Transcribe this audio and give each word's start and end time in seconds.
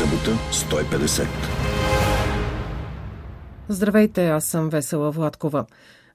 Събота 0.00 0.38
150. 0.52 1.26
Здравейте, 3.68 4.28
аз 4.28 4.44
съм 4.44 4.68
Весела 4.68 5.10
Владкова. 5.10 5.64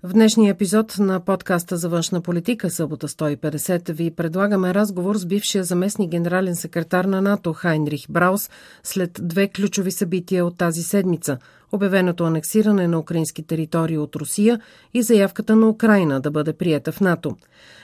В 0.05 0.13
днешния 0.13 0.51
епизод 0.51 0.95
на 0.99 1.19
подкаста 1.19 1.77
за 1.77 1.89
външна 1.89 2.21
политика 2.21 2.69
Събота 2.69 3.07
150 3.07 3.91
ви 3.91 4.11
предлагаме 4.11 4.73
разговор 4.73 5.15
с 5.15 5.25
бившия 5.25 5.63
заместник 5.63 6.09
генерален 6.11 6.55
секретар 6.55 7.05
на 7.05 7.21
НАТО 7.21 7.53
Хайнрих 7.53 8.05
Браус 8.09 8.49
след 8.83 9.19
две 9.21 9.47
ключови 9.47 9.91
събития 9.91 10.45
от 10.45 10.57
тази 10.57 10.83
седмица– 10.83 11.37
обявеното 11.71 12.23
анексиране 12.23 12.87
на 12.87 12.99
украински 12.99 13.43
територии 13.43 13.97
от 13.97 14.15
Русия 14.15 14.61
и 14.93 15.01
заявката 15.01 15.55
на 15.55 15.69
Украина 15.69 16.21
да 16.21 16.31
бъде 16.31 16.53
приета 16.53 16.91
в 16.91 17.01
НАТО. 17.01 17.35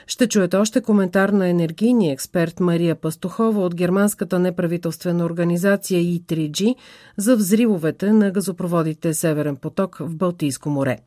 Ще 0.06 0.28
чуете 0.28 0.56
още 0.56 0.80
коментар 0.80 1.28
на 1.28 1.48
енергийния 1.48 2.12
експерт 2.12 2.60
Мария 2.60 2.94
Пастухова 2.94 3.64
от 3.64 3.74
германската 3.74 4.38
неправителствена 4.38 5.24
организация 5.24 6.00
И3G 6.00 6.74
за 7.16 7.36
взривовете 7.36 8.12
на 8.12 8.30
газопроводите 8.30 9.14
Северен 9.14 9.56
поток 9.56 9.96
в 10.00 10.16
Балтийско 10.16 10.70
море. 10.70 10.98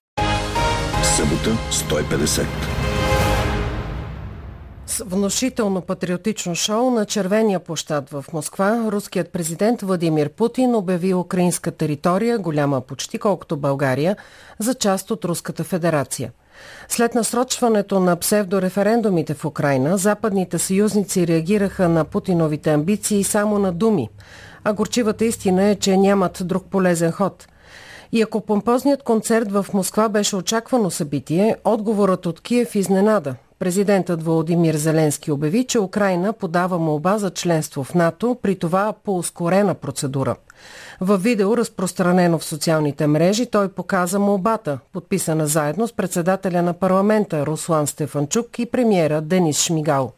Събота 1.26 1.58
150. 1.72 2.46
С 4.86 5.04
внушително 5.06 5.82
патриотично 5.82 6.56
шоу 6.56 6.92
на 6.92 7.06
Червения 7.06 7.60
площад 7.60 8.10
в 8.10 8.26
Москва, 8.34 8.84
руският 8.88 9.32
президент 9.32 9.82
Владимир 9.82 10.30
Путин 10.30 10.76
обяви 10.76 11.14
украинска 11.14 11.72
територия, 11.72 12.38
голяма 12.38 12.82
почти 12.82 13.18
колкото 13.18 13.58
България, 13.58 14.18
за 14.60 14.74
част 14.74 15.12
от 15.12 15.26
Руската 15.26 15.64
федерация. 15.64 16.32
След 16.88 17.16
насрочването 17.16 18.00
на 18.00 18.16
псевдореферендумите 18.16 19.34
в 19.34 19.46
Украина, 19.46 19.98
западните 19.98 20.60
съюзници 20.60 21.28
реагираха 21.28 21.90
на 21.90 22.06
Путиновите 22.06 22.72
амбиции 22.72 23.24
само 23.24 23.60
на 23.60 23.72
думи. 23.72 24.10
А 24.64 24.74
горчивата 24.74 25.26
истина 25.26 25.64
е, 25.64 25.76
че 25.76 25.98
нямат 25.98 26.38
друг 26.42 26.66
полезен 26.66 27.12
ход– 27.12 27.48
и 28.16 28.22
ако 28.22 28.42
помпозният 28.42 29.04
концерт 29.04 29.52
в 29.52 29.66
Москва 29.74 30.10
беше 30.10 30.36
очаквано 30.36 30.92
събитие, 30.92 31.56
отговорът 31.66 32.26
от 32.26 32.42
Киев 32.42 32.76
изненада. 32.76 33.36
Президентът 33.60 34.24
Володимир 34.24 34.76
Зеленски 34.76 35.32
обяви, 35.32 35.64
че 35.64 35.80
Украина 35.80 36.34
подава 36.34 36.80
молба 36.80 37.18
за 37.18 37.32
членство 37.32 37.84
в 37.84 37.94
НАТО, 37.94 38.38
при 38.42 38.60
това 38.60 38.94
по 39.04 39.18
ускорена 39.18 39.76
процедура. 39.76 40.36
В 41.02 41.18
видео, 41.18 41.58
разпространено 41.58 42.40
в 42.40 42.44
социалните 42.44 43.08
мрежи, 43.08 43.46
той 43.46 43.70
показа 43.70 44.20
молбата, 44.20 44.80
подписана 44.94 45.48
заедно 45.48 45.88
с 45.88 45.94
председателя 45.94 46.62
на 46.62 46.74
парламента 46.74 47.46
Руслан 47.46 47.88
Стефанчук 47.88 48.60
и 48.60 48.66
премиера 48.66 49.22
Денис 49.22 49.62
Шмигал. 49.62 50.12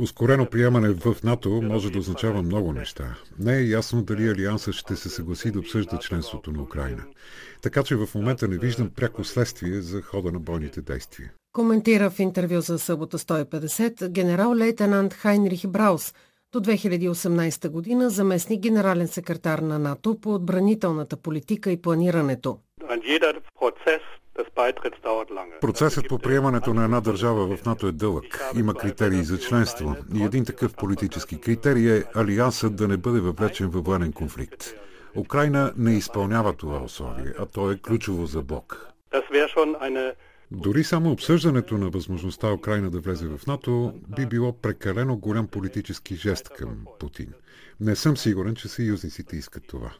Ускорено 0.00 0.46
приемане 0.46 0.88
в 0.88 1.16
НАТО 1.24 1.50
може 1.62 1.90
да 1.90 1.98
означава 1.98 2.42
много 2.42 2.72
неща. 2.72 3.14
Не 3.38 3.56
е 3.56 3.68
ясно 3.68 4.02
дали 4.02 4.28
Алиансът 4.28 4.74
ще 4.74 4.96
се 4.96 5.08
съгласи 5.08 5.50
да 5.50 5.58
обсъжда 5.58 5.98
членството 5.98 6.52
на 6.52 6.62
Украина. 6.62 7.04
Така 7.62 7.82
че 7.82 7.96
в 7.96 8.08
момента 8.14 8.48
не 8.48 8.58
виждам 8.58 8.90
пряко 8.96 9.24
следствие 9.24 9.80
за 9.80 10.02
хода 10.02 10.32
на 10.32 10.38
бойните 10.38 10.80
действия. 10.80 11.32
Коментира 11.52 12.10
в 12.10 12.18
интервю 12.18 12.60
за 12.60 12.78
събота 12.78 13.18
150 13.18 14.08
генерал-лейтенант 14.08 15.14
Хайнрих 15.14 15.66
Браус, 15.66 16.14
до 16.52 16.60
2018 16.60 17.68
година 17.68 18.10
заместник 18.10 18.60
генерален 18.60 19.08
секретар 19.08 19.58
на 19.58 19.78
НАТО 19.78 20.20
по 20.20 20.34
отбранителната 20.34 21.16
политика 21.16 21.70
и 21.70 21.82
планирането. 21.82 22.58
Процесът 25.60 26.08
по 26.08 26.18
приемането 26.18 26.74
на 26.74 26.84
една 26.84 27.00
държава 27.00 27.56
в 27.56 27.64
НАТО 27.64 27.86
е 27.86 27.92
дълъг. 27.92 28.40
Има 28.56 28.74
критерии 28.74 29.22
за 29.22 29.38
членство. 29.38 29.96
И 30.14 30.22
един 30.22 30.44
такъв 30.44 30.74
политически 30.74 31.40
критерий 31.40 31.96
е 31.96 32.04
Алиансът 32.14 32.76
да 32.76 32.88
не 32.88 32.96
бъде 32.96 33.20
въвлечен 33.20 33.68
във 33.68 33.84
военен 33.84 34.12
конфликт. 34.12 34.74
Украина 35.16 35.72
не 35.76 35.92
изпълнява 35.92 36.52
това 36.52 36.82
условие, 36.82 37.32
а 37.38 37.46
то 37.46 37.72
е 37.72 37.78
ключово 37.78 38.26
за 38.26 38.42
Бог. 38.42 38.88
Дори 40.50 40.84
само 40.84 41.10
обсъждането 41.10 41.78
на 41.78 41.90
възможността 41.90 42.52
Украина 42.52 42.90
да 42.90 43.00
влезе 43.00 43.26
в 43.26 43.46
НАТО 43.46 43.94
би 44.16 44.26
било 44.26 44.52
прекалено 44.52 45.16
голям 45.16 45.46
политически 45.46 46.16
жест 46.16 46.48
към 46.48 46.84
Путин. 47.00 47.32
Не 47.80 47.96
съм 47.96 48.16
сигурен, 48.16 48.54
че 48.54 48.68
съюзниците 48.68 49.36
искат 49.36 49.66
това. 49.66 49.90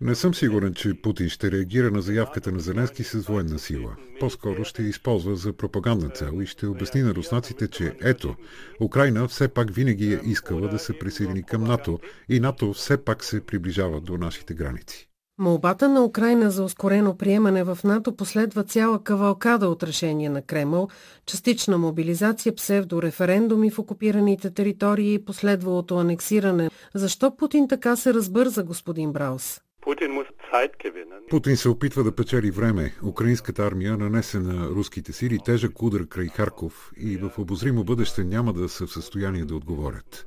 Не 0.00 0.14
съм 0.14 0.34
сигурен, 0.34 0.74
че 0.74 1.02
Путин 1.02 1.28
ще 1.28 1.50
реагира 1.50 1.90
на 1.90 2.02
заявката 2.02 2.52
на 2.52 2.60
Зеленски 2.60 3.04
с 3.04 3.26
военна 3.26 3.58
сила. 3.58 3.96
По-скоро 4.20 4.64
ще 4.64 4.82
използва 4.82 5.36
за 5.36 5.52
пропагандна 5.52 6.10
цел 6.10 6.32
и 6.42 6.46
ще 6.46 6.66
обясни 6.66 7.02
на 7.02 7.14
руснаците, 7.14 7.68
че 7.68 7.92
ето, 8.04 8.34
Украина 8.80 9.28
все 9.28 9.48
пак 9.48 9.70
винаги 9.70 10.12
е 10.12 10.20
искала 10.24 10.68
да 10.68 10.78
се 10.78 10.98
присъедини 10.98 11.42
към 11.42 11.64
НАТО 11.64 11.98
и 12.28 12.40
НАТО 12.40 12.72
все 12.72 13.04
пак 13.04 13.24
се 13.24 13.46
приближава 13.46 14.00
до 14.00 14.18
нашите 14.18 14.54
граници. 14.54 15.08
Молбата 15.38 15.88
на 15.88 16.04
Украина 16.04 16.50
за 16.50 16.64
ускорено 16.64 17.16
приемане 17.16 17.64
в 17.64 17.78
НАТО 17.84 18.16
последва 18.16 18.62
цяла 18.62 19.04
кавалкада 19.04 19.68
от 19.68 19.82
решения 19.82 20.30
на 20.30 20.42
Кремъл, 20.42 20.88
частична 21.26 21.78
мобилизация, 21.78 22.54
псевдореферендуми 22.54 23.70
в 23.70 23.78
окупираните 23.78 24.50
територии 24.50 25.14
и 25.14 25.24
последвалото 25.24 25.98
анексиране. 25.98 26.70
Защо 26.94 27.36
Путин 27.36 27.68
така 27.68 27.96
се 27.96 28.14
разбърза, 28.14 28.62
господин 28.62 29.12
Браус? 29.12 29.60
Путин 31.30 31.56
се 31.56 31.68
опитва 31.68 32.04
да 32.04 32.14
печели 32.14 32.50
време. 32.50 32.94
Украинската 33.04 33.62
армия 33.62 33.96
нанесе 33.96 34.38
на 34.38 34.68
руските 34.68 35.12
сили 35.12 35.38
тежък 35.44 35.82
удар 35.82 36.08
край 36.08 36.28
Харков 36.28 36.92
и 36.96 37.16
в 37.16 37.30
обозримо 37.38 37.84
бъдеще 37.84 38.24
няма 38.24 38.52
да 38.52 38.68
са 38.68 38.86
в 38.86 38.92
състояние 38.92 39.44
да 39.44 39.56
отговорят. 39.56 40.26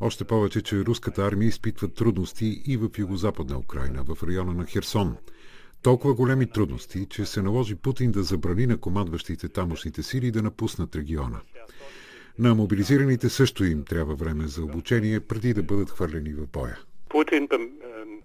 Още 0.00 0.24
повече, 0.24 0.62
че 0.62 0.84
руската 0.84 1.26
армия 1.26 1.48
изпитва 1.48 1.88
трудности 1.88 2.62
и 2.66 2.76
в 2.76 2.90
югозападна 2.98 3.58
Украина, 3.58 4.04
в 4.04 4.22
района 4.22 4.54
на 4.54 4.66
Херсон. 4.66 5.16
Толкова 5.82 6.14
големи 6.14 6.50
трудности, 6.50 7.06
че 7.10 7.26
се 7.26 7.42
наложи 7.42 7.74
Путин 7.74 8.12
да 8.12 8.22
забрани 8.22 8.66
на 8.66 8.76
командващите 8.76 9.48
тамошните 9.48 10.02
сили 10.02 10.30
да 10.30 10.42
напуснат 10.42 10.96
региона. 10.96 11.40
На 12.38 12.54
мобилизираните 12.54 13.28
също 13.28 13.64
им 13.64 13.84
трябва 13.84 14.14
време 14.14 14.46
за 14.46 14.62
обучение, 14.62 15.20
преди 15.20 15.54
да 15.54 15.62
бъдат 15.62 15.90
хвърлени 15.90 16.32
в 16.32 16.46
боя. 16.52 16.78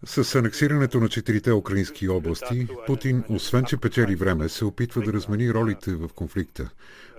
С 0.05 0.35
анексирането 0.35 0.99
на 0.99 1.09
четирите 1.09 1.51
украински 1.51 2.09
области, 2.09 2.67
Путин, 2.87 3.23
освен 3.29 3.65
че 3.65 3.77
печели 3.77 4.15
време, 4.15 4.49
се 4.49 4.65
опитва 4.65 5.01
да 5.01 5.13
размени 5.13 5.53
ролите 5.53 5.95
в 5.95 6.09
конфликта. 6.15 6.69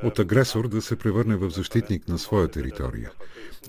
От 0.02 0.18
агресор 0.18 0.68
да 0.68 0.82
се 0.82 0.96
превърне 0.96 1.36
в 1.36 1.50
защитник 1.50 2.08
на 2.08 2.18
своя 2.18 2.48
територия. 2.48 3.10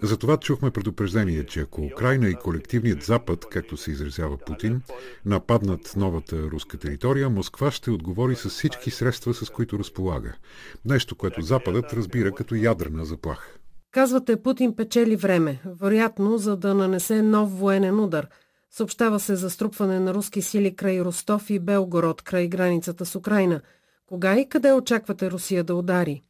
Затова 0.02 0.38
чухме 0.38 0.72
предупреждение, 0.72 1.46
че 1.46 1.60
ако 1.60 1.82
Украина 1.82 2.30
и 2.30 2.36
колективният 2.36 3.04
Запад, 3.04 3.46
както 3.52 3.78
се 3.78 3.92
изразява 3.92 4.38
Путин, 4.38 4.82
нападнат 5.26 5.94
новата 5.96 6.44
руска 6.44 6.78
територия, 6.78 7.30
Москва 7.30 7.72
ще 7.72 7.92
отговори 7.92 8.36
с 8.36 8.50
всички 8.50 8.92
средства, 8.92 9.34
с 9.34 9.50
които 9.50 9.80
разполага. 9.80 10.36
Нещо, 10.86 11.16
което 11.16 11.42
Западът 11.42 11.94
разбира 11.94 12.32
като 12.32 12.56
ядрена 12.56 13.06
заплаха. 13.06 13.50
Казвате, 13.96 14.44
Путин 14.44 14.76
печели 14.76 15.16
време, 15.16 15.62
вероятно 15.66 16.38
за 16.38 16.58
да 16.58 16.74
нанесе 16.74 17.22
нов 17.22 17.60
военен 17.60 18.00
удар– 18.00 18.28
Съобщава 18.76 19.20
се 19.20 19.36
за 19.36 19.50
струпване 19.50 20.00
на 20.00 20.14
руски 20.14 20.42
сили 20.42 20.76
край 20.76 21.02
Ростов 21.02 21.50
и 21.50 21.60
Белгород, 21.60 22.22
край 22.22 22.48
границата 22.48 23.06
с 23.06 23.16
Украина. 23.16 23.62
Кога 24.06 24.40
и 24.40 24.50
къде 24.50 24.74
очаквате 24.74 25.32
Русия 25.32 25.64
да 25.64 25.76
удари? 25.76 26.24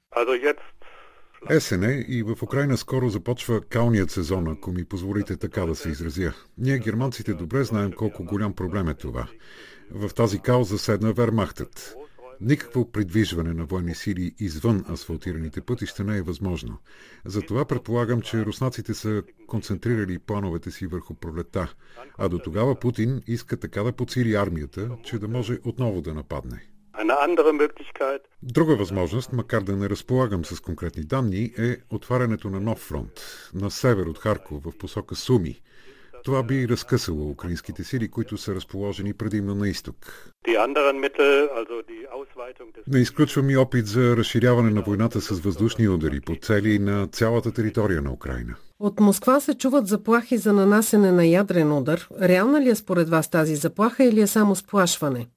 Есен 1.49 1.83
е 1.83 2.05
и 2.07 2.23
в 2.23 2.43
Украина 2.43 2.77
скоро 2.77 3.09
започва 3.09 3.61
калният 3.61 4.11
сезон, 4.11 4.47
ако 4.47 4.71
ми 4.71 4.85
позволите 4.85 5.37
така 5.37 5.65
да 5.65 5.75
се 5.75 5.89
изразя. 5.89 6.33
Ние, 6.57 6.79
германците, 6.79 7.33
добре 7.33 7.63
знаем 7.63 7.91
колко 7.91 8.23
голям 8.23 8.53
проблем 8.53 8.87
е 8.87 8.93
това. 8.93 9.27
В 9.91 10.13
тази 10.13 10.39
кауза 10.39 10.77
седна 10.77 11.13
Вермахтът. 11.13 11.95
Никакво 12.41 12.91
придвижване 12.91 13.53
на 13.53 13.65
военни 13.65 13.95
сили 13.95 14.35
извън 14.39 14.85
асфалтираните 14.89 15.61
пътища 15.61 16.03
не 16.03 16.17
е 16.17 16.21
възможно. 16.21 16.77
Затова 17.25 17.65
предполагам, 17.65 18.21
че 18.21 18.45
руснаците 18.45 18.93
са 18.93 19.23
концентрирали 19.47 20.19
плановете 20.19 20.71
си 20.71 20.87
върху 20.87 21.13
пролета, 21.13 21.73
а 22.17 22.29
до 22.29 22.39
тогава 22.39 22.75
Путин 22.75 23.21
иска 23.27 23.57
така 23.57 23.83
да 23.83 23.91
подсили 23.91 24.35
армията, 24.35 24.89
че 25.03 25.19
да 25.19 25.27
може 25.27 25.57
отново 25.65 26.01
да 26.01 26.13
нападне. 26.13 26.67
Друга 28.43 28.75
възможност, 28.75 29.33
макар 29.33 29.61
да 29.61 29.75
не 29.75 29.89
разполагам 29.89 30.45
с 30.45 30.59
конкретни 30.59 31.03
данни, 31.03 31.53
е 31.57 31.77
отварянето 31.89 32.49
на 32.49 32.59
нов 32.59 32.79
фронт 32.79 33.11
на 33.53 33.71
север 33.71 34.05
от 34.05 34.17
Харков 34.17 34.63
в 34.63 34.77
посока 34.77 35.15
Суми– 35.15 35.61
това 36.25 36.43
би 36.43 36.67
разкъсало 36.67 37.29
украинските 37.29 37.83
сили, 37.83 38.07
които 38.07 38.37
са 38.37 38.55
разположени 38.55 39.13
предимно 39.13 39.55
на 39.55 39.69
изток. 39.69 39.95
Не 42.87 42.99
изключвам 42.99 43.49
и 43.49 43.57
опит 43.57 43.87
за 43.87 44.17
разширяване 44.17 44.69
на 44.69 44.81
войната 44.81 45.21
с 45.21 45.39
въздушни 45.39 45.87
удари 45.87 46.21
по 46.21 46.35
цели 46.41 46.79
на 46.79 47.07
цялата 47.07 47.51
територия 47.51 48.01
на 48.01 48.11
Украина. 48.11 48.55
От 48.79 48.99
Москва 48.99 49.39
се 49.39 49.57
чуват 49.57 49.87
заплахи 49.87 50.37
за 50.37 50.53
нанасене 50.53 51.11
на 51.11 51.25
ядрен 51.25 51.71
удар. 51.71 52.07
Реална 52.21 52.61
ли 52.61 52.69
е 52.69 52.75
според 52.75 53.09
вас 53.09 53.29
тази 53.29 53.55
заплаха 53.55 54.03
или 54.03 54.21
е 54.21 54.27
само 54.27 54.55
сплашване? 54.55 55.27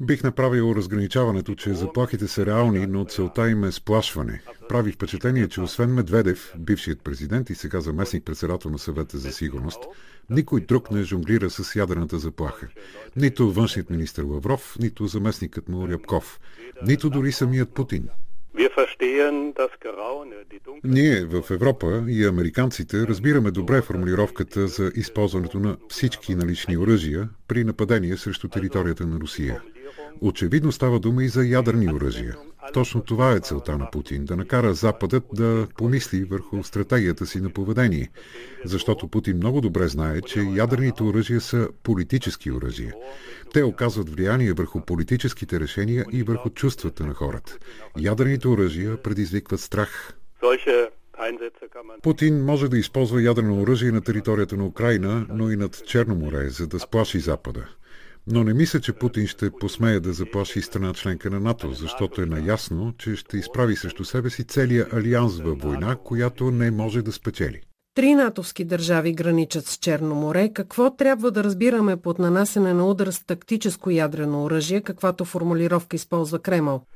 Бих 0.00 0.22
направил 0.22 0.74
разграничаването, 0.76 1.54
че 1.54 1.74
заплахите 1.74 2.28
са 2.28 2.46
реални, 2.46 2.86
но 2.86 3.04
целта 3.04 3.50
им 3.50 3.64
е 3.64 3.72
сплашване. 3.72 4.42
Прави 4.68 4.92
впечатление, 4.92 5.48
че 5.48 5.60
освен 5.60 5.94
Медведев, 5.94 6.52
бившият 6.58 7.00
президент 7.00 7.50
и 7.50 7.54
сега 7.54 7.80
заместник 7.80 8.24
председател 8.24 8.70
на 8.70 8.78
съвета 8.78 9.18
за 9.18 9.32
сигурност, 9.32 9.78
никой 10.30 10.60
друг 10.60 10.90
не 10.90 11.02
жонглира 11.02 11.50
с 11.50 11.76
ядрената 11.76 12.18
заплаха. 12.18 12.68
Нито 13.16 13.52
външният 13.52 13.90
министр 13.90 14.24
Лавров, 14.24 14.76
нито 14.80 15.06
заместникът 15.06 15.68
му 15.68 15.88
Рябков, 15.88 16.40
нито 16.86 17.10
дори 17.10 17.32
самият 17.32 17.74
Путин. 17.74 18.08
Ние 20.84 21.24
в 21.24 21.50
Европа 21.50 22.04
и 22.08 22.24
американците 22.24 23.06
разбираме 23.06 23.50
добре 23.50 23.82
формулировката 23.82 24.68
за 24.68 24.92
използването 24.94 25.58
на 25.58 25.76
всички 25.88 26.34
налични 26.34 26.76
оръжия 26.76 27.28
при 27.48 27.64
нападение 27.64 28.16
срещу 28.16 28.48
територията 28.48 29.06
на 29.06 29.20
Русия. 29.20 29.62
Очевидно 30.20 30.72
става 30.72 31.00
дума 31.00 31.24
и 31.24 31.28
за 31.28 31.44
ядърни 31.44 31.92
оръжия. 31.92 32.36
Точно 32.72 33.02
това 33.02 33.32
е 33.32 33.40
целта 33.40 33.78
на 33.78 33.90
Путин 33.90 34.24
да 34.24 34.36
накара 34.36 34.74
Западът 34.74 35.24
да 35.32 35.66
помисли 35.76 36.24
върху 36.24 36.62
стратегията 36.62 37.26
си 37.26 37.40
на 37.40 37.50
поведение. 37.50 38.10
Защото 38.64 39.08
Путин 39.08 39.36
много 39.36 39.60
добре 39.60 39.88
знае, 39.88 40.20
че 40.20 40.40
ядрените 40.40 41.02
оръжия 41.02 41.40
са 41.40 41.68
политически 41.82 42.50
оръжия. 42.50 42.94
Те 43.52 43.64
оказват 43.64 44.10
влияние 44.10 44.52
върху 44.52 44.80
политическите 44.80 45.60
решения 45.60 46.04
и 46.12 46.22
върху 46.22 46.50
чувствата 46.50 47.06
на 47.06 47.14
хората. 47.14 47.58
Ядрените 47.98 48.48
оръжия 48.48 49.02
предизвикват 49.02 49.60
страх. 49.60 50.14
Путин 52.02 52.44
може 52.44 52.68
да 52.68 52.78
използва 52.78 53.22
ядрено 53.22 53.62
оръжие 53.62 53.92
на 53.92 54.00
територията 54.00 54.56
на 54.56 54.66
Украина, 54.66 55.26
но 55.28 55.50
и 55.50 55.56
над 55.56 55.86
Черно 55.86 56.14
море, 56.14 56.48
за 56.48 56.66
да 56.66 56.80
сплаши 56.80 57.20
Запада. 57.20 57.68
Но 58.26 58.44
не 58.44 58.54
мисля, 58.54 58.80
че 58.80 58.92
Путин 58.92 59.26
ще 59.26 59.50
посмее 59.50 60.00
да 60.00 60.12
заплаши 60.12 60.62
страна 60.62 60.94
членка 60.94 61.30
на 61.30 61.40
НАТО, 61.40 61.72
защото 61.72 62.22
е 62.22 62.26
наясно, 62.26 62.94
че 62.98 63.16
ще 63.16 63.36
изправи 63.36 63.76
срещу 63.76 64.04
себе 64.04 64.30
си 64.30 64.44
целия 64.44 64.86
алианс 64.92 65.38
във 65.38 65.58
война, 65.58 65.96
която 65.96 66.50
не 66.50 66.70
може 66.70 67.02
да 67.02 67.12
спечели. 67.12 67.60
Три 67.96 68.14
натовски 68.14 68.64
държави 68.64 69.12
граничат 69.12 69.66
с 69.66 69.76
Черно 69.76 70.14
море. 70.14 70.52
Какво 70.54 70.96
трябва 70.96 71.30
да 71.30 71.44
разбираме 71.44 71.96
под 71.96 72.18
нанасене 72.18 72.74
на 72.74 72.88
удар 72.88 73.06
с 73.06 73.26
тактическо 73.26 73.90
ядрено 73.90 74.44
оръжие, 74.44 74.80
каквато 74.80 75.24
формулировка 75.24 75.96
използва 75.96 76.38
Кремъл? 76.38 76.86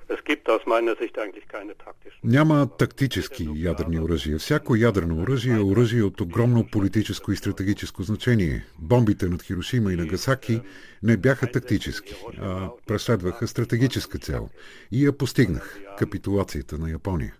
Няма 2.25 2.69
тактически 2.79 3.49
ядрени 3.55 4.01
оръжия. 4.01 4.39
Всяко 4.39 4.77
ядрено 4.77 5.23
оръжие 5.23 5.57
е 5.57 5.61
оръжие 5.61 6.03
от 6.03 6.21
огромно 6.21 6.67
политическо 6.73 7.33
и 7.33 7.37
стратегическо 7.37 8.03
значение. 8.03 8.65
Бомбите 8.79 9.29
над 9.29 9.43
Хирошима 9.43 9.93
и 9.93 9.97
Нагасаки 9.97 10.61
не 11.03 11.17
бяха 11.17 11.51
тактически, 11.51 12.15
а 12.41 12.69
преследваха 12.87 13.49
стратегическа 13.49 14.19
цел. 14.19 14.49
И 14.93 15.07
я 15.07 15.13
постигнах– 15.13 15.79
капитулацията 15.99 16.79
на 16.79 16.91
Япония. 16.91 17.35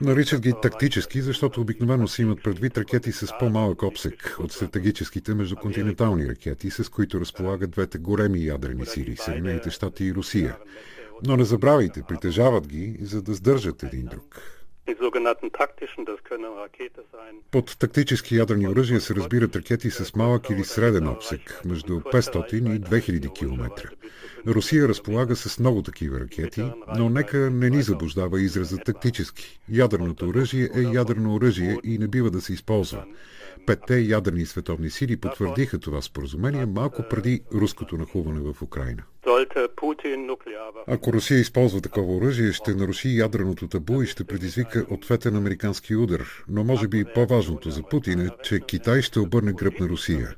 Наричат 0.00 0.40
ги 0.40 0.52
тактически, 0.62 1.20
защото 1.20 1.60
обикновено 1.60 2.08
си 2.08 2.22
имат 2.22 2.42
предвид 2.42 2.78
ракети 2.78 3.12
с 3.12 3.38
по-малък 3.38 3.82
обсек 3.82 4.36
от 4.40 4.52
стратегическите 4.52 5.34
междуконтинентални 5.34 6.28
ракети, 6.28 6.70
с 6.70 6.88
които 6.88 7.20
разполагат 7.20 7.70
двете 7.70 7.98
големи 7.98 8.44
ядрени 8.44 8.86
сили– 8.86 9.16
Съединените 9.18 9.70
щати 9.70 10.04
и 10.04 10.14
Русия. 10.14 10.56
Но 11.26 11.36
не 11.36 11.44
забравяйте, 11.44 12.02
притежават 12.08 12.66
ги, 12.66 12.96
за 13.00 13.22
да 13.22 13.34
сдържат 13.34 13.82
един 13.82 14.06
друг. 14.06 14.59
Под 17.50 17.78
тактически 17.78 18.36
ядрени 18.36 18.68
оръжия 18.68 19.00
се 19.00 19.14
разбират 19.14 19.56
ракети 19.56 19.90
с 19.90 20.14
малък 20.16 20.50
или 20.50 20.64
среден 20.64 21.08
обсек, 21.08 21.60
между 21.64 22.00
500 22.00 22.54
и 22.54 22.80
2000 22.80 23.34
км. 23.34 23.90
Русия 24.46 24.88
разполага 24.88 25.36
с 25.36 25.58
много 25.58 25.82
такива 25.82 26.20
ракети, 26.20 26.64
но 26.98 27.08
нека 27.08 27.50
не 27.50 27.70
ни 27.70 27.82
заблуждава 27.82 28.40
израза 28.40 28.78
тактически. 28.78 29.60
Ядреното 29.68 30.28
оръжие 30.28 30.68
е 30.74 30.80
ядрено 30.80 31.34
оръжие 31.34 31.78
и 31.84 31.98
не 31.98 32.08
бива 32.08 32.30
да 32.30 32.40
се 32.40 32.52
използва. 32.52 33.04
Петте 33.66 33.98
ядрени 33.98 34.46
световни 34.46 34.90
сили 34.90 35.16
потвърдиха 35.16 35.78
това 35.78 36.02
споразумение 36.02 36.66
малко 36.66 37.02
преди 37.10 37.40
руското 37.54 37.96
нахуване 37.96 38.40
в 38.40 38.62
Украина. 38.62 39.02
Ако 40.86 41.12
Русия 41.12 41.40
използва 41.40 41.80
такова 41.80 42.16
оръжие, 42.16 42.52
ще 42.52 42.74
наруши 42.74 43.18
ядреното 43.18 43.68
табу 43.68 44.02
и 44.02 44.06
ще 44.06 44.24
предизвика 44.24 44.86
ответен 44.90 45.36
американски 45.36 45.96
удар. 45.96 46.44
Но 46.48 46.64
може 46.64 46.88
би 46.88 47.04
по-важното 47.14 47.70
за 47.70 47.82
Путин 47.82 48.20
е, 48.20 48.28
че 48.42 48.60
Китай 48.60 49.02
ще 49.02 49.20
обърне 49.20 49.52
гръб 49.52 49.80
на 49.80 49.88
Русия. 49.88 50.34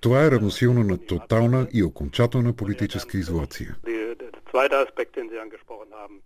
Това 0.00 0.24
е 0.24 0.30
равносилно 0.30 0.84
на 0.84 0.98
тотална 0.98 1.66
и 1.72 1.82
окончателна 1.82 2.52
политическа 2.52 3.18
изолация. 3.18 3.76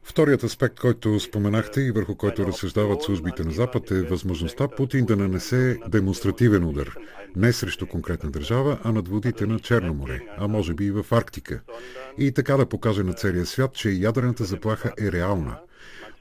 Вторият 0.02 0.42
аспект, 0.42 0.80
който 0.80 1.20
споменахте 1.20 1.80
и 1.80 1.90
върху 1.90 2.16
който 2.16 2.46
разсъждават 2.46 3.02
службите 3.02 3.44
на 3.44 3.50
Запад 3.50 3.90
е 3.90 4.02
възможността 4.02 4.68
Путин 4.68 5.04
да 5.04 5.16
нанесе 5.16 5.78
демонстративен 5.88 6.64
удар. 6.64 6.96
Не 7.36 7.52
срещу 7.52 7.86
конкретна 7.86 8.30
държава, 8.30 8.78
а 8.84 8.92
над 8.92 9.08
водите 9.08 9.46
на 9.46 9.58
Черно 9.58 9.94
море, 9.94 10.20
а 10.38 10.48
може 10.48 10.74
би 10.74 10.84
и 10.84 10.90
в 10.90 11.06
Арктика. 11.10 11.60
И 12.18 12.32
така 12.32 12.56
да 12.56 12.66
покаже 12.66 13.02
на 13.02 13.12
целия 13.12 13.46
свят, 13.46 13.74
че 13.74 13.90
ядрената 13.90 14.44
заплаха 14.44 14.92
е 15.00 15.12
реална. 15.12 15.56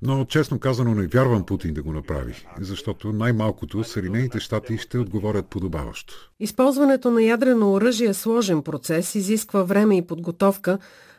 Но 0.01 0.25
честно 0.25 0.59
казано 0.59 0.95
не 0.95 1.07
вярвам 1.07 1.45
Путин 1.45 1.73
да 1.73 1.83
го 1.83 1.93
направи, 1.93 2.45
защото 2.59 3.13
най-малкото 3.13 3.83
Съединените 3.83 4.39
щати 4.39 4.77
ще 4.77 4.97
отговорят 4.97 5.47
подобаващо. 5.47 6.31
Използването 6.39 7.11
на 7.11 7.23
ядрено 7.23 7.73
оръжие 7.73 8.07
е 8.07 8.13
сложен 8.13 8.61
процес, 8.61 9.15
изисква 9.15 9.63
време 9.63 9.97
и 9.97 10.07
подготовка, 10.07 10.77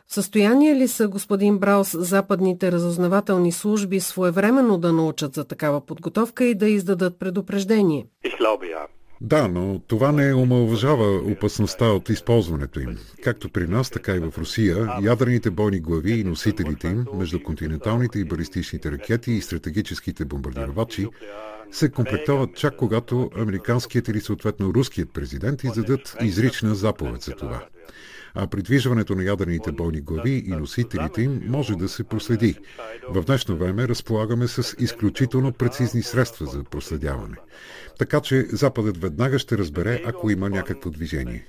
състояние 0.09 0.75
ли 0.75 0.87
са, 0.87 1.07
господин 1.07 1.57
Браус, 1.57 1.95
западните 1.99 2.71
разузнавателни 2.71 3.51
служби 3.51 3.99
своевременно 3.99 4.77
да 4.77 4.93
научат 4.93 5.33
за 5.33 5.45
такава 5.45 5.85
подготовка 5.85 6.45
и 6.45 6.55
да 6.55 6.69
издадат 6.69 7.19
предупреждение? 7.19 8.05
Да, 9.21 9.47
но 9.47 9.79
това 9.87 10.11
не 10.11 10.33
омалважава 10.33 11.17
опасността 11.31 11.85
от 11.85 12.09
използването 12.09 12.79
им. 12.79 12.97
Както 13.23 13.49
при 13.49 13.67
нас, 13.67 13.89
така 13.89 14.15
и 14.15 14.19
в 14.19 14.33
Русия, 14.37 14.99
ядрените 15.01 15.51
бойни 15.51 15.79
глави 15.79 16.11
и 16.11 16.23
носителите 16.23 16.87
им, 16.87 17.05
между 17.13 17.43
континенталните 17.43 18.19
и 18.19 18.23
балистичните 18.23 18.91
ракети 18.91 19.31
и 19.31 19.41
стратегическите 19.41 20.25
бомбардировачи, 20.25 21.07
се 21.71 21.91
комплектоват 21.91 22.55
чак 22.55 22.75
когато 22.75 23.29
американският 23.37 24.07
или 24.07 24.21
съответно 24.21 24.73
руският 24.73 25.13
президент 25.13 25.63
издадат 25.63 26.15
изрична 26.21 26.75
заповед 26.75 27.21
за 27.21 27.31
това 27.31 27.61
а 28.35 28.47
придвижването 28.47 29.15
на 29.15 29.23
ядрените 29.23 29.71
бойни 29.71 30.01
глави 30.01 30.43
и 30.45 30.49
носителите 30.49 31.21
им 31.21 31.41
може 31.47 31.75
да 31.75 31.89
се 31.89 32.03
проследи. 32.03 32.55
В 33.09 33.23
днешно 33.25 33.57
време 33.57 33.87
разполагаме 33.87 34.47
с 34.47 34.75
изключително 34.79 35.51
прецизни 35.51 36.01
средства 36.01 36.45
за 36.45 36.63
проследяване. 36.63 37.35
Така 37.99 38.21
че 38.21 38.41
Западът 38.41 38.97
веднага 38.97 39.39
ще 39.39 39.57
разбере, 39.57 40.01
ако 40.05 40.29
има 40.29 40.49
някакво 40.49 40.89
движение. 40.89 41.45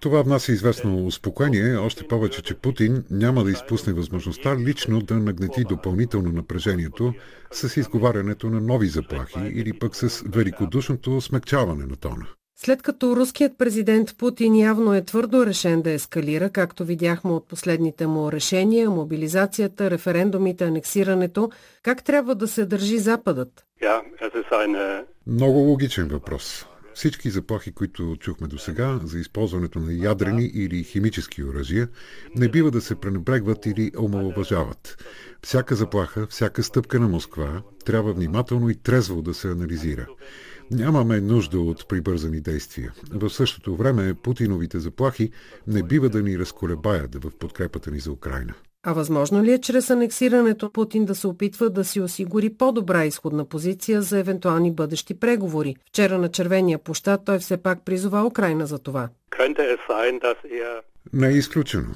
Това 0.00 0.22
внася 0.22 0.52
известно 0.52 1.06
успокоение, 1.06 1.76
още 1.76 2.08
повече, 2.08 2.42
че 2.42 2.54
Путин 2.54 3.04
няма 3.10 3.44
да 3.44 3.50
изпусне 3.50 3.92
възможността 3.92 4.56
лично 4.56 5.00
да 5.00 5.14
нагнети 5.14 5.64
допълнително 5.64 6.32
напрежението 6.32 7.14
с 7.52 7.76
изговарянето 7.76 8.50
на 8.50 8.60
нови 8.60 8.86
заплахи 8.86 9.40
или 9.40 9.78
пък 9.78 9.96
с 9.96 10.24
великодушното 10.28 11.20
смягчаване 11.20 11.86
на 11.86 11.96
тона. 11.96 12.26
След 12.60 12.82
като 12.82 13.16
руският 13.16 13.58
президент 13.58 14.18
Путин 14.18 14.56
явно 14.56 14.94
е 14.94 15.04
твърдо 15.04 15.46
решен 15.46 15.82
да 15.82 15.90
ескалира, 15.90 16.50
както 16.50 16.84
видяхме 16.84 17.30
от 17.30 17.48
последните 17.48 18.06
му 18.06 18.32
решения, 18.32 18.90
мобилизацията, 18.90 19.90
референдумите, 19.90 20.64
анексирането, 20.64 21.50
как 21.82 22.04
трябва 22.04 22.34
да 22.34 22.48
се 22.48 22.66
държи 22.66 22.98
Западът? 22.98 23.64
Много 25.26 25.58
логичен 25.58 26.08
въпрос. 26.08 26.66
Всички 26.94 27.30
заплахи, 27.30 27.72
които 27.72 28.16
чухме 28.20 28.46
до 28.46 28.58
сега 28.58 29.00
за 29.04 29.18
използването 29.18 29.78
на 29.78 29.92
ядрени 29.92 30.50
или 30.54 30.82
химически 30.82 31.44
оръжия, 31.44 31.88
не 32.36 32.48
бива 32.48 32.70
да 32.70 32.80
се 32.80 32.94
пренебрегват 32.94 33.66
или 33.66 33.92
омалуважават. 33.98 35.04
Всяка 35.42 35.74
заплаха, 35.74 36.26
всяка 36.26 36.62
стъпка 36.62 37.00
на 37.00 37.08
Москва 37.08 37.62
трябва 37.84 38.12
внимателно 38.12 38.70
и 38.70 38.74
трезво 38.74 39.22
да 39.22 39.34
се 39.34 39.50
анализира. 39.50 40.06
Нямаме 40.70 41.20
нужда 41.20 41.60
от 41.60 41.88
прибързани 41.88 42.40
действия. 42.40 42.92
В 43.12 43.30
същото 43.30 43.76
време 43.76 44.14
Путиновите 44.14 44.78
заплахи 44.78 45.30
не 45.66 45.82
бива 45.82 46.08
да 46.08 46.22
ни 46.22 46.38
разколебаят 46.38 47.24
в 47.24 47.30
подкрепата 47.38 47.90
ни 47.90 47.98
за 47.98 48.12
Украина. 48.12 48.54
А 48.82 48.92
възможно 48.92 49.42
ли 49.42 49.52
е 49.52 49.58
чрез 49.58 49.90
анексирането 49.90 50.72
Путин 50.72 51.04
да 51.04 51.14
се 51.14 51.26
опитва 51.26 51.70
да 51.70 51.84
си 51.84 52.00
осигури 52.00 52.50
по-добра 52.50 53.04
изходна 53.04 53.44
позиция 53.44 54.02
за 54.02 54.18
евентуални 54.18 54.72
бъдещи 54.72 55.20
преговори? 55.20 55.76
Вчера 55.88 56.18
на 56.18 56.28
Червения 56.28 56.78
площад 56.78 57.20
той 57.24 57.38
все 57.38 57.56
пак 57.56 57.84
призова 57.84 58.26
Украина 58.26 58.66
за 58.66 58.78
това. 58.78 59.08
Не 61.12 61.28
е 61.28 61.32
изключено. 61.32 61.94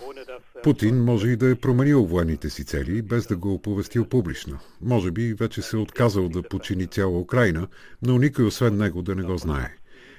Путин 0.62 1.04
може 1.04 1.28
и 1.28 1.37
да 1.37 1.50
е 1.50 1.54
променил 1.54 2.04
военните 2.04 2.50
си 2.50 2.64
цели, 2.64 3.02
без 3.02 3.26
да 3.26 3.37
го 3.37 3.54
оповестил 3.54 4.04
публично. 4.04 4.59
Може 4.83 5.11
би 5.11 5.35
вече 5.35 5.62
се 5.62 5.76
е 5.76 5.81
отказал 5.81 6.28
да 6.28 6.42
почини 6.42 6.87
цяла 6.87 7.19
Украина, 7.19 7.69
но 8.02 8.19
никой 8.19 8.45
освен 8.45 8.76
него 8.76 9.02
да 9.02 9.14
не 9.14 9.23
го 9.23 9.37
знае. 9.37 9.75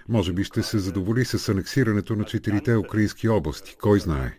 Може 0.10 0.34
би 0.34 0.44
ще 0.44 0.64
се 0.64 0.80
задоволи 0.80 1.26
с 1.26 1.50
анексирането 1.50 2.16
на 2.16 2.24
четирите 2.24 2.76
украински 2.76 3.30
области. 3.30 3.76
Кой 3.82 4.00
знае? 4.00 4.38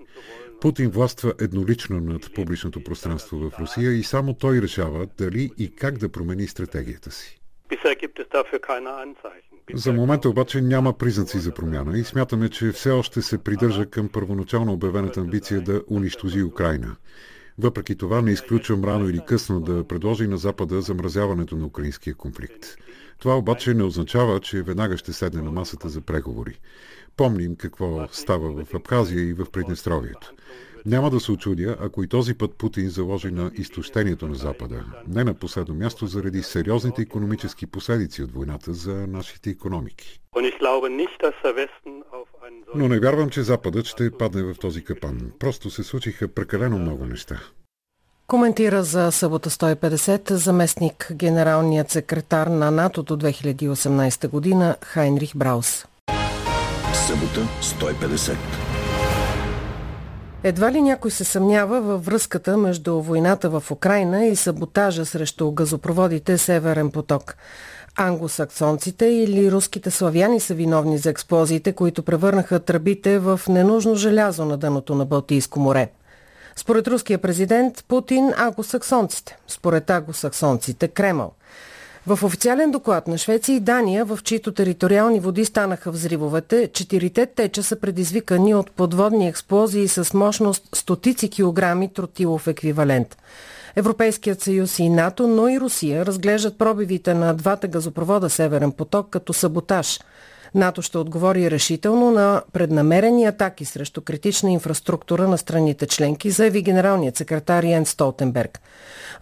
Путин 0.61 0.91
властва 0.91 1.35
еднолично 1.41 2.01
над 2.01 2.35
публичното 2.35 2.85
пространство 2.85 3.39
в 3.39 3.53
Русия 3.61 3.93
и 3.93 4.03
само 4.03 4.35
той 4.35 4.63
решава 4.63 5.07
дали 5.19 5.51
и 5.59 5.77
как 5.77 5.99
да 5.99 6.09
промени 6.09 6.47
стратегията 6.47 7.11
си. 7.11 7.41
За 9.73 9.93
момента 9.93 10.29
обаче 10.29 10.61
няма 10.61 10.93
признаци 10.93 11.39
за 11.39 11.55
промяна 11.55 11.99
и 11.99 12.05
смятаме, 12.05 12.49
че 12.49 12.73
все 12.73 12.91
още 12.91 13.23
се 13.23 13.39
придържа 13.39 13.87
към 13.87 14.09
първоначално 14.09 14.73
обявената 14.73 15.21
амбиция 15.21 15.61
да 15.61 15.83
унищожи 15.91 16.43
Украина. 16.43 16.97
Въпреки 17.59 17.97
това 17.97 18.23
не 18.23 18.31
изключвам 18.31 18.85
рано 18.85 19.09
или 19.09 19.21
късно 19.27 19.61
да 19.61 19.85
предложи 19.85 20.27
на 20.27 20.37
Запада 20.37 20.81
замразяването 20.81 21.57
на 21.57 21.67
украинския 21.67 22.15
конфликт. 22.15 22.67
Това 23.19 23.37
обаче 23.37 23.75
не 23.75 23.83
означава, 23.83 24.41
че 24.41 24.63
веднага 24.63 24.97
ще 24.97 25.13
седне 25.13 25.43
на 25.43 25.51
масата 25.51 25.89
за 25.89 26.01
преговори. 26.01 26.61
Помним 27.17 27.57
какво 27.57 28.09
става 28.13 28.65
в 28.65 28.75
Абхазия 28.75 29.23
и 29.23 29.33
в 29.33 29.47
Приднестровието. 29.53 30.33
Няма 30.87 31.11
да 31.11 31.21
се 31.21 31.33
очудя, 31.33 31.77
ако 31.81 32.03
и 32.03 32.09
този 32.09 32.35
път 32.35 32.55
Путин 32.59 32.89
заложи 32.89 33.31
на 33.31 33.51
изтощението 33.55 34.29
на 34.29 34.35
Запада. 34.35 34.85
Не 35.09 35.25
на 35.25 35.35
последно 35.35 35.75
място 35.75 36.07
заради 36.07 36.43
сериозните 36.43 37.03
економически 37.03 37.67
последици 37.67 38.23
от 38.23 38.33
войната 38.33 38.73
за 38.73 39.07
нашите 39.07 39.51
економики. 39.51 40.21
Но 42.75 42.89
не 42.89 43.01
вярвам, 43.01 43.31
че 43.31 43.43
Западът 43.43 43.87
ще 43.87 44.11
падне 44.11 44.43
в 44.43 44.55
този 44.61 44.85
капан. 44.85 45.33
Просто 45.39 45.71
се 45.71 45.83
случиха 45.83 46.29
прекалено 46.29 46.79
много 46.79 47.05
неща. 47.05 47.41
Коментира 48.27 48.83
за 48.83 49.13
събота 49.13 49.51
150 49.51 50.33
заместник 50.33 51.09
генералният 51.13 51.91
секретар 51.91 52.47
на 52.47 52.71
НАТО 52.71 53.03
до 53.03 53.17
2018 53.17 54.29
година 54.29 54.77
Хайнрих 54.83 55.37
Браус. 55.37 55.87
Събота 56.93 57.49
150. 57.63 58.64
Едва 60.47 60.73
ли 60.73 60.83
някой 60.83 61.11
се 61.11 61.25
съмнява 61.25 61.81
във 61.81 62.05
връзката 62.05 62.57
между 62.57 63.01
войната 63.01 63.51
в 63.51 63.71
Украина 63.71 64.25
и 64.25 64.37
саботажа 64.37 65.07
срещу 65.07 65.51
газопроводите 65.51 66.39
Северен 66.39 66.91
поток. 66.91 67.37
Англосаксонците 67.97 69.07
или 69.07 69.53
руските 69.53 69.91
славяни 69.91 70.41
са 70.41 70.55
виновни 70.55 70.99
за 70.99 71.11
експлозиите, 71.11 71.73
които 71.73 72.03
превърнаха 72.03 72.61
тръбите 72.61 73.19
в 73.19 73.41
ненужно 73.49 73.95
желязо 73.95 74.45
на 74.45 74.57
дъното 74.57 74.95
на 74.95 75.05
Балтийско 75.05 75.61
море. 75.61 75.91
Според 76.57 76.89
руския 76.89 77.19
президент 77.19 77.85
Путин 77.89 78.33
англосаксонците, 78.37 79.37
според 79.47 79.91
англосаксонците 79.91 80.89
Кремъл– 80.89 81.33
в 82.07 82.25
официален 82.25 82.71
доклад 82.71 83.09
на 83.09 83.19
Швеция 83.19 83.57
и 83.57 83.61
Дания, 83.61 84.05
в 84.05 84.19
чието 84.25 84.53
териториални 84.53 85.21
води 85.21 85.45
станаха 85.45 85.91
взривовете, 85.91 86.71
четирите 86.73 87.27
теча 87.27 87.63
са 87.63 87.81
предизвикани 87.81 88.55
от 88.55 88.71
подводни 88.71 89.29
експлозии 89.29 89.89
с 89.89 90.15
мощност 90.15 90.69
стотици 90.73 91.31
килограми 91.31 91.93
тротилов 91.93 92.47
еквивалент. 92.47 93.17
Европейският 93.77 94.41
съюз 94.41 94.79
и 94.79 94.89
НАТО, 94.89 95.29
но 95.29 95.49
и 95.49 95.61
Русия 95.61 96.07
разглеждат 96.07 96.59
пробивите 96.59 97.15
на 97.15 97.35
двата 97.35 97.69
газопровода 97.69 98.31
Северен 98.31 98.73
поток 98.73 99.11
като 99.11 99.33
саботаж– 99.33 100.01
НАТО 100.55 100.83
ще 100.83 100.99
отговори 100.99 101.51
решително 101.51 102.11
на 102.11 102.43
преднамерени 102.53 103.25
атаки 103.25 103.65
срещу 103.65 104.01
критична 104.01 104.51
инфраструктура 104.51 105.29
на 105.29 105.39
страните 105.39 105.87
членки, 105.87 106.31
заяви 106.31 106.63
генералният 106.63 107.17
секретар 107.17 107.63
Йен 107.63 107.87
Столтенберг. 107.87 108.61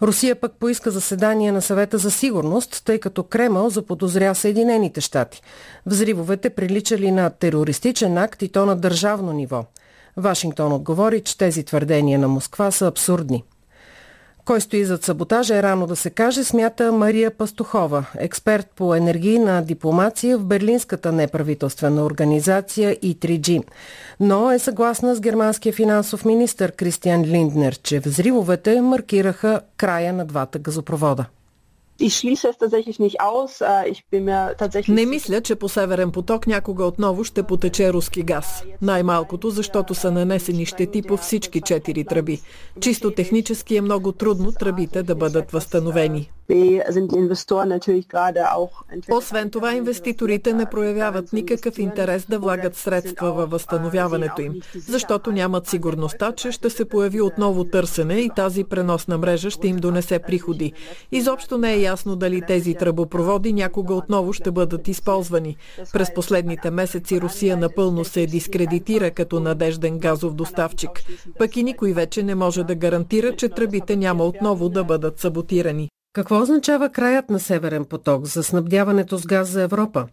Русия 0.01 0.35
пък 0.35 0.53
поиска 0.59 0.91
заседание 0.91 1.51
на 1.51 1.61
съвета 1.61 1.97
за 1.97 2.11
сигурност, 2.11 2.81
тъй 2.85 2.99
като 2.99 3.23
Кремъл 3.23 3.69
заподозря 3.69 4.35
Съединените 4.35 5.01
щати. 5.01 5.41
Взривовете 5.85 6.49
приличали 6.49 7.11
на 7.11 7.29
терористичен 7.29 8.17
акт 8.17 8.41
и 8.41 8.49
то 8.49 8.65
на 8.65 8.75
държавно 8.75 9.33
ниво. 9.33 9.65
Вашингтон 10.17 10.73
отговори, 10.73 11.21
че 11.21 11.37
тези 11.37 11.63
твърдения 11.63 12.19
на 12.19 12.27
Москва 12.27 12.71
са 12.71 12.87
абсурдни. 12.87 13.43
Кой 14.45 14.61
стои 14.61 14.85
зад 14.85 15.03
саботажа 15.03 15.55
е 15.55 15.63
рано 15.63 15.87
да 15.87 15.95
се 15.95 16.09
каже, 16.09 16.43
смята 16.43 16.91
Мария 16.91 17.31
Пастухова, 17.31 18.05
експерт 18.17 18.67
по 18.75 18.95
енергийна 18.95 19.63
дипломация 19.63 20.37
в 20.37 20.45
Берлинската 20.45 21.11
неправителствена 21.11 22.05
организация 22.05 22.95
И3G. 22.95 23.63
Но 24.19 24.51
е 24.51 24.59
съгласна 24.59 25.15
с 25.15 25.19
германския 25.19 25.73
финансов 25.73 26.25
министр 26.25 26.71
Кристиан 26.71 27.21
Линднер, 27.21 27.79
че 27.83 27.99
взривовете 27.99 28.81
маркираха 28.81 29.61
края 29.77 30.13
на 30.13 30.25
двата 30.25 30.59
газопровода. 30.59 31.25
Äh, 31.99 33.91
Не 34.87 35.05
мисля, 35.05 35.41
че 35.41 35.55
по 35.55 35.69
Северен 35.69 36.11
поток 36.11 36.47
някога 36.47 36.85
отново 36.85 37.23
ще 37.23 37.43
потече 37.43 37.93
руски 37.93 38.23
газ. 38.23 38.63
Най-малкото, 38.81 39.49
защото 39.49 39.95
са 39.95 40.11
нанесени 40.11 40.65
щети 40.65 41.01
по 41.01 41.17
всички 41.17 41.61
четири 41.61 42.05
тръби. 42.05 42.41
Чисто 42.79 43.11
технически 43.11 43.75
е 43.75 43.81
много 43.81 44.11
трудно 44.11 44.51
тръбите 44.51 45.03
да 45.03 45.15
бъдат 45.15 45.51
възстановени. 45.51 46.31
Освен 49.11 49.49
това, 49.49 49.73
инвеститорите 49.73 50.53
не 50.53 50.65
проявяват 50.65 51.33
никакъв 51.33 51.79
интерес 51.79 52.25
да 52.25 52.39
влагат 52.39 52.75
средства 52.75 53.31
във 53.31 53.49
възстановяването 53.49 54.41
им, 54.41 54.53
защото 54.87 55.31
нямат 55.31 55.67
сигурността, 55.67 56.31
че 56.31 56.51
ще 56.51 56.69
се 56.69 56.85
появи 56.85 57.21
отново 57.21 57.63
търсене 57.63 58.19
и 58.19 58.29
тази 58.35 58.63
преносна 58.63 59.17
мрежа 59.17 59.49
ще 59.49 59.67
им 59.67 59.75
донесе 59.75 60.19
приходи. 60.19 60.73
Изобщо 61.11 61.57
не 61.57 61.73
е 61.73 61.81
ясно 61.81 62.15
дали 62.15 62.41
тези 62.47 62.73
тръбопроводи 62.73 63.53
някога 63.53 63.93
отново 63.93 64.33
ще 64.33 64.51
бъдат 64.51 64.87
използвани. 64.87 65.57
През 65.93 66.13
последните 66.13 66.71
месеци 66.71 67.21
Русия 67.21 67.57
напълно 67.57 68.05
се 68.05 68.25
дискредитира 68.25 69.11
като 69.11 69.39
надежден 69.39 69.99
газов 69.99 70.33
доставчик. 70.33 70.91
Пък 71.37 71.57
и 71.57 71.63
никой 71.63 71.93
вече 71.93 72.23
не 72.23 72.35
може 72.35 72.63
да 72.63 72.75
гарантира, 72.75 73.35
че 73.35 73.49
тръбите 73.49 73.95
няма 73.95 74.23
отново 74.23 74.69
да 74.69 74.83
бъдат 74.83 75.19
саботирани. 75.19 75.89
Какво 76.13 76.41
означава 76.41 76.89
краят 76.89 77.29
на 77.29 77.39
Северен 77.39 77.85
поток 77.85 78.25
за 78.25 78.43
снабдяването 78.43 79.17
с 79.17 79.25
газ 79.25 79.47
за 79.47 79.61
Европа? 79.61 80.07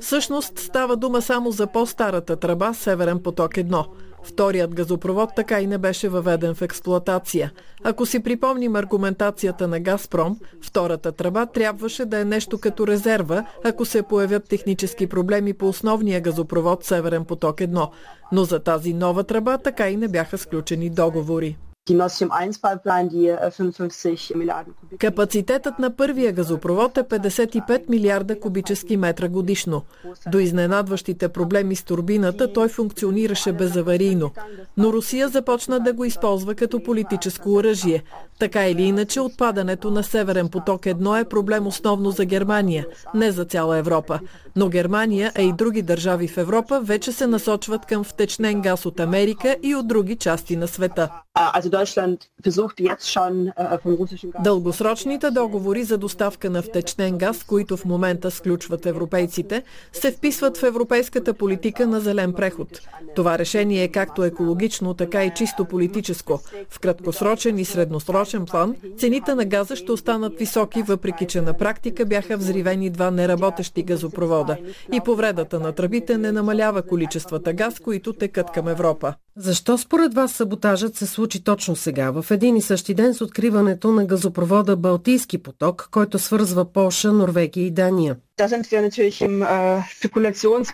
Всъщност 0.00 0.58
става 0.58 0.96
дума 0.96 1.22
само 1.22 1.50
за 1.50 1.66
по-старата 1.66 2.36
тръба 2.36 2.74
Северен 2.74 3.22
поток 3.22 3.50
1. 3.52 3.86
Вторият 4.22 4.74
газопровод 4.74 5.30
така 5.36 5.60
и 5.60 5.66
не 5.66 5.78
беше 5.78 6.08
въведен 6.08 6.54
в 6.54 6.62
експлоатация. 6.62 7.52
Ако 7.84 8.06
си 8.06 8.22
припомним 8.22 8.76
аргументацията 8.76 9.68
на 9.68 9.80
Газпром, 9.80 10.38
втората 10.62 11.12
тръба 11.12 11.46
трябваше 11.46 12.04
да 12.04 12.20
е 12.20 12.24
нещо 12.24 12.58
като 12.58 12.86
резерва, 12.86 13.46
ако 13.64 13.84
се 13.84 14.02
появят 14.02 14.48
технически 14.48 15.06
проблеми 15.06 15.54
по 15.54 15.68
основния 15.68 16.20
газопровод 16.20 16.84
Северен 16.84 17.24
поток 17.24 17.56
1. 17.56 17.88
Но 18.32 18.44
за 18.44 18.58
тази 18.58 18.94
нова 18.94 19.24
тръба 19.24 19.58
така 19.58 19.88
и 19.88 19.96
не 19.96 20.08
бяха 20.08 20.38
сключени 20.38 20.90
договори. 20.90 21.56
Äh, 21.88 23.40
Капацитетът 24.98 25.78
на 25.78 25.96
първия 25.96 26.32
газопровод 26.32 26.98
е 26.98 27.02
55 27.02 27.88
милиарда 27.88 28.40
кубически 28.40 28.96
метра 28.96 29.28
годишно. 29.28 29.82
До 30.26 30.38
изненадващите 30.38 31.28
проблеми 31.28 31.76
с 31.76 31.82
турбината 31.82 32.52
той 32.52 32.68
функционираше 32.68 33.52
безаварийно. 33.52 34.30
Но 34.76 34.92
Русия 34.92 35.28
започна 35.28 35.80
да 35.80 35.92
го 35.92 36.04
използва 36.04 36.54
като 36.54 36.82
политическо 36.82 37.54
оръжие. 37.54 38.02
Така 38.38 38.68
или 38.68 38.82
иначе, 38.82 39.20
отпадането 39.20 39.90
на 39.90 40.04
Северен 40.04 40.48
поток 40.48 40.82
1 40.82 41.20
е 41.20 41.24
проблем 41.24 41.66
основно 41.66 42.10
за 42.10 42.24
Германия, 42.24 42.86
не 43.14 43.32
за 43.32 43.44
цяла 43.44 43.78
Европа. 43.78 44.20
Но 44.56 44.68
Германия, 44.68 45.32
а 45.34 45.42
и 45.42 45.52
други 45.52 45.82
държави 45.82 46.28
в 46.28 46.38
Европа 46.38 46.80
вече 46.80 47.12
се 47.12 47.26
насочват 47.26 47.86
към 47.86 48.04
втечнен 48.04 48.60
газ 48.60 48.86
от 48.86 49.00
Америка 49.00 49.56
и 49.62 49.74
от 49.74 49.88
други 49.88 50.16
части 50.16 50.56
на 50.56 50.68
света. 50.68 51.08
Äh, 52.48 54.42
Дългосрочните 54.42 55.30
договори 55.30 55.84
за 55.84 55.98
доставка 55.98 56.50
на 56.50 56.62
втечнен 56.62 57.18
газ, 57.18 57.44
които 57.44 57.76
в 57.76 57.84
момента 57.84 58.30
сключват 58.30 58.86
европейците, 58.86 59.62
се 59.92 60.10
вписват 60.10 60.58
в 60.58 60.62
европейската 60.62 61.34
политика 61.34 61.86
на 61.86 62.00
зелен 62.00 62.32
преход. 62.32 62.80
Това 63.16 63.38
решение 63.38 63.82
е 63.82 63.88
както 63.88 64.24
екологично, 64.24 64.94
така 64.94 65.24
и 65.24 65.32
чисто 65.34 65.64
политическо. 65.64 66.40
В 66.70 66.80
краткосрочен 66.80 67.58
и 67.58 67.64
средносрочен 67.64 68.46
план 68.46 68.74
цените 68.98 69.34
на 69.34 69.44
газа 69.44 69.76
ще 69.76 69.92
останат 69.92 70.38
високи, 70.38 70.82
въпреки 70.82 71.26
че 71.26 71.40
на 71.40 71.54
практика 71.54 72.06
бяха 72.06 72.36
взривени 72.36 72.90
два 72.90 73.10
неработещи 73.10 73.82
газопровода. 73.82 74.56
И 74.92 75.00
повредата 75.00 75.60
на 75.60 75.72
тръбите 75.72 76.18
не 76.18 76.32
намалява 76.32 76.82
количествата 76.82 77.52
газ, 77.52 77.80
които 77.80 78.12
текат 78.12 78.50
към 78.52 78.68
Европа. 78.68 79.14
Защо 79.40 79.78
според 79.78 80.14
вас 80.14 80.32
саботажът 80.32 80.96
се 80.96 81.06
случи 81.06 81.44
точно 81.44 81.76
сега, 81.76 82.10
в 82.10 82.30
един 82.30 82.56
и 82.56 82.62
същи 82.62 82.94
ден 82.94 83.14
с 83.14 83.20
откриването 83.20 83.92
на 83.92 84.06
газопровода 84.06 84.76
Балтийски 84.76 85.38
поток, 85.38 85.88
който 85.90 86.18
свързва 86.18 86.72
Полша, 86.72 87.12
Норвегия 87.12 87.66
и 87.66 87.70
Дания? 87.70 88.16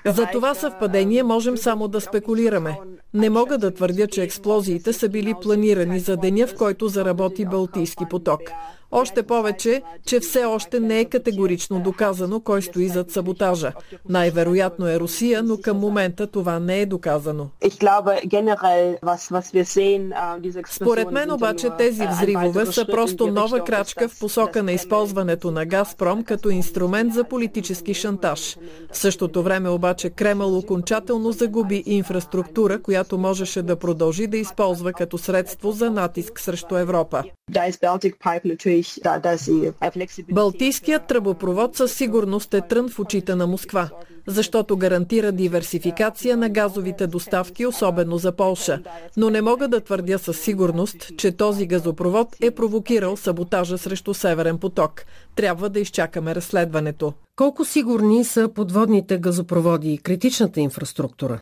За 0.06 0.26
това 0.32 0.54
съвпадение 0.54 1.22
можем 1.22 1.56
само 1.56 1.88
да 1.88 2.00
спекулираме. 2.00 2.78
Не 3.14 3.30
мога 3.30 3.58
да 3.58 3.74
твърдя, 3.74 4.06
че 4.06 4.22
експлозиите 4.22 4.92
са 4.92 5.08
били 5.08 5.34
планирани 5.42 6.00
за 6.00 6.16
деня, 6.16 6.46
в 6.46 6.54
който 6.54 6.88
заработи 6.88 7.44
Балтийски 7.44 8.04
поток. 8.10 8.40
Още 8.96 9.22
повече, 9.22 9.82
че 10.06 10.20
все 10.20 10.44
още 10.44 10.80
не 10.80 11.00
е 11.00 11.04
категорично 11.04 11.80
доказано 11.80 12.40
кой 12.40 12.62
стои 12.62 12.88
зад 12.88 13.10
саботажа. 13.10 13.72
Най-вероятно 14.08 14.88
е 14.88 15.00
Русия, 15.00 15.42
но 15.42 15.56
към 15.56 15.78
момента 15.78 16.26
това 16.26 16.58
не 16.58 16.80
е 16.80 16.86
доказано. 16.86 17.48
Според 20.70 21.10
мен 21.10 21.32
обаче 21.32 21.70
тези 21.78 22.06
взривове 22.06 22.66
са 22.66 22.86
просто 22.86 23.26
нова 23.26 23.64
крачка 23.64 24.08
в 24.08 24.18
посока 24.20 24.62
на 24.62 24.72
използването 24.72 25.50
на 25.50 25.66
Газпром 25.66 26.24
като 26.24 26.50
инструмент 26.50 27.14
за 27.14 27.24
политически 27.54 27.94
шантаж. 27.94 28.56
В 28.92 28.98
същото 28.98 29.42
време 29.42 29.68
обаче 29.68 30.10
Кремъл 30.10 30.58
окончателно 30.58 31.32
загуби 31.32 31.82
инфраструктура, 31.86 32.82
която 32.82 33.18
можеше 33.18 33.62
да 33.62 33.76
продължи 33.76 34.26
да 34.26 34.36
използва 34.36 34.92
като 34.92 35.18
средство 35.18 35.72
за 35.72 35.90
натиск 35.90 36.40
срещу 36.40 36.76
Европа. 36.76 37.22
Балтийският 40.32 41.06
тръбопровод 41.06 41.76
със 41.76 41.92
сигурност 41.92 42.54
е 42.54 42.60
трън 42.60 42.88
в 42.88 42.98
очите 42.98 43.34
на 43.34 43.46
Москва, 43.46 43.90
защото 44.26 44.76
гарантира 44.76 45.32
диверсификация 45.32 46.36
на 46.36 46.48
газовите 46.48 47.06
доставки, 47.06 47.66
особено 47.66 48.18
за 48.18 48.32
Полша. 48.32 48.80
Но 49.16 49.30
не 49.30 49.42
мога 49.42 49.68
да 49.68 49.80
твърдя 49.80 50.18
със 50.18 50.40
сигурност, 50.40 51.16
че 51.16 51.32
този 51.32 51.66
газопровод 51.66 52.36
е 52.40 52.50
провокирал 52.50 53.16
саботажа 53.16 53.78
срещу 53.78 54.14
Северен 54.14 54.58
поток. 54.58 55.04
Трябва 55.36 55.70
да 55.70 55.80
изчакаме 55.80 56.34
разследването. 56.34 57.12
Колко 57.36 57.64
сигурни 57.64 58.24
са 58.24 58.48
подводните 58.48 59.18
газопроводи 59.18 59.92
и 59.92 59.98
критичната 59.98 60.60
инфраструктура? 60.60 61.38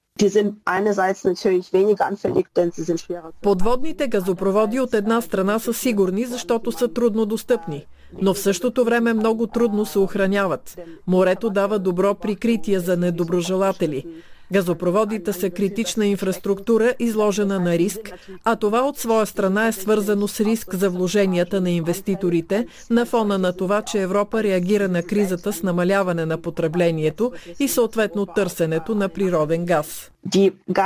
Подводните 3.42 4.08
газопроводи 4.08 4.80
от 4.80 4.94
една 4.94 5.20
страна 5.20 5.58
са 5.58 5.74
сигурни, 5.74 6.24
защото 6.24 6.72
са 6.72 6.88
трудно 6.88 7.26
достъпни 7.26 7.86
но 8.22 8.34
в 8.34 8.38
същото 8.38 8.84
време 8.84 9.14
много 9.14 9.46
трудно 9.46 9.86
се 9.86 9.98
охраняват. 9.98 10.80
Морето 11.06 11.50
дава 11.50 11.78
добро 11.78 12.14
прикритие 12.14 12.80
за 12.80 12.96
недоброжелатели. 12.96 14.06
Газопроводите 14.52 15.32
са 15.32 15.50
критична 15.50 16.06
инфраструктура, 16.06 16.94
изложена 16.98 17.60
на 17.60 17.78
риск, 17.78 18.12
а 18.44 18.56
това 18.56 18.80
от 18.80 18.98
своя 18.98 19.26
страна 19.26 19.66
е 19.66 19.72
свързано 19.72 20.28
с 20.28 20.40
риск 20.40 20.74
за 20.74 20.90
вложенията 20.90 21.60
на 21.60 21.70
инвеститорите 21.70 22.66
на 22.90 23.06
фона 23.06 23.38
на 23.38 23.52
това, 23.52 23.82
че 23.82 24.02
Европа 24.02 24.42
реагира 24.42 24.88
на 24.88 25.02
кризата 25.02 25.52
с 25.52 25.62
намаляване 25.62 26.26
на 26.26 26.38
потреблението 26.38 27.32
и 27.58 27.68
съответно 27.68 28.26
търсенето 28.26 28.94
на 28.94 29.08
природен 29.08 29.64
газ. 29.64 30.11
Äh, 30.28 30.80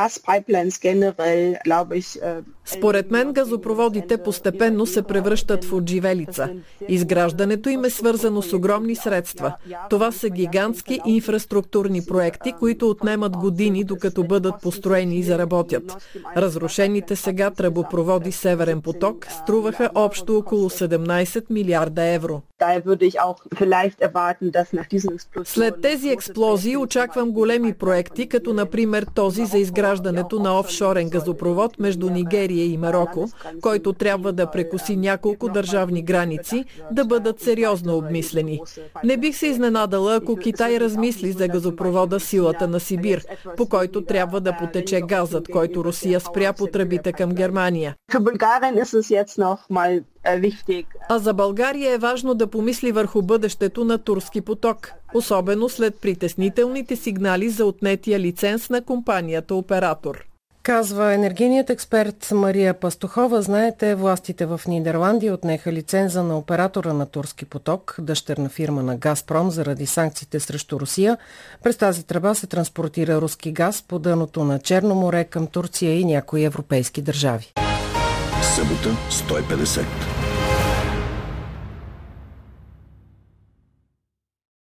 Според 2.65 3.11
мен 3.11 3.33
газопроводите 3.33 4.17
постепенно 4.17 4.87
се 4.87 5.03
превръщат 5.03 5.65
в 5.65 5.73
отживелица. 5.73 6.49
Изграждането 6.89 7.69
им 7.69 7.85
е 7.85 7.91
свързано 7.91 8.43
с 8.43 8.53
огромни 8.53 8.97
средства. 8.97 9.57
Това 9.91 10.13
са 10.13 10.31
гигантски 10.31 11.01
инфраструктурни 11.07 12.03
проекти, 12.07 12.53
които 12.53 12.91
отнемат 12.91 13.37
години, 13.37 13.85
докато 13.85 14.25
бъдат 14.25 14.55
построени 14.63 15.19
и 15.19 15.23
заработят. 15.23 15.97
Разрушените 16.37 17.17
сега 17.17 17.51
тръбопроводи 17.51 18.33
Северен 18.33 18.83
поток 18.83 19.27
струваха 19.31 19.91
общо 19.95 20.39
около 20.39 20.71
17 20.71 21.45
милиарда 21.51 22.03
евро. 22.03 22.43
След 25.45 25.81
тези 25.83 26.09
експлозии 26.09 26.77
очаквам 26.77 27.31
големи 27.31 27.75
проекти, 27.75 28.29
като 28.29 28.55
например 28.55 29.07
този 29.15 29.47
за 29.47 29.59
изграждането 29.59 30.39
на 30.39 30.61
офшорен 30.61 31.11
газопровод 31.11 31.79
между 31.79 32.11
Нигерия 32.11 32.67
и 32.67 32.77
Марокко, 32.77 33.29
който 33.61 33.93
трябва 33.93 34.33
да 34.33 34.51
прекоси 34.51 34.97
няколко 34.97 35.49
държавни 35.49 36.03
граници, 36.03 36.65
да 36.91 37.05
бъдат 37.05 37.41
сериозно 37.41 37.97
обмислени. 37.97 38.61
Не 39.05 39.17
бих 39.17 39.37
се 39.37 39.47
изненадала, 39.47 40.17
ако 40.17 40.37
Китай 40.37 40.81
размисли 40.81 41.33
за 41.33 41.49
газопровода 41.49 42.21
силата 42.21 42.69
на 42.69 42.81
Сибир, 42.81 43.25
по 43.57 43.69
който 43.69 44.05
трябва 44.05 44.41
да 44.41 44.57
потече 44.57 45.01
газът, 45.01 45.49
който 45.49 45.85
Русия 45.85 46.21
спря 46.21 46.53
по 46.53 46.67
тръбите 46.67 47.13
към 47.13 47.31
Германия. 47.35 47.95
А 51.09 51.19
за 51.19 51.35
България 51.35 51.95
е 51.95 51.99
важно 51.99 52.35
да 52.35 52.47
помисли 52.47 52.93
върху 52.93 53.23
бъдещето 53.23 53.85
на 53.85 53.99
турски 53.99 54.41
поток, 54.41 54.93
особено 55.15 55.69
след 55.69 56.01
притеснителните 56.01 56.97
сигнали 56.97 57.49
за 57.49 57.65
отнетия 57.65 58.21
лиценз 58.21 58.71
на 58.71 58.83
компанията 58.83 59.55
оператор. 59.55 60.27
Казва 60.67 61.15
енергийният 61.15 61.71
експерт 61.71 62.29
Мария 62.33 62.75
Пастухова. 62.75 63.43
Знаете, 63.43 63.95
властите 63.95 64.47
в 64.47 64.61
Нидерландия 64.69 65.35
отнеха 65.35 65.73
лиценза 65.73 66.23
на 66.23 66.39
оператора 66.39 66.93
на 66.93 67.07
Турски 67.07 67.45
поток, 67.45 67.97
дъщерна 67.99 68.49
фирма 68.49 68.83
на 68.83 68.97
Газпром, 68.97 69.51
заради 69.51 69.87
санкциите 69.87 70.41
срещу 70.41 70.81
Русия. 70.81 71.17
През 71.63 71.77
тази 71.77 72.07
тръба 72.07 72.35
се 72.35 72.47
транспортира 72.47 73.21
руски 73.21 73.53
газ 73.53 73.85
по 73.89 73.99
дъното 73.99 74.45
на 74.45 74.59
Черно 74.59 74.95
море 74.95 75.25
към 75.25 75.47
Турция 75.47 76.01
и 76.01 76.05
някои 76.05 76.45
европейски 76.45 77.03
държави. 77.03 77.53
Събота 78.43 78.97
150. 79.11 80.26